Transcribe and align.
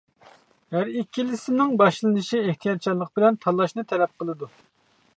ھەر 0.75 0.89
ئىككىلىسىنىڭ 1.01 1.77
باشلىنىشى 1.83 2.41
ئېھتىياتچانلىق 2.47 3.15
بىلەن 3.19 3.41
تاللاشنى 3.47 3.89
تەلەپ 3.93 4.21
قىلىدۇ. 4.23 4.53